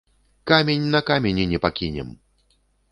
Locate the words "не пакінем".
1.53-2.15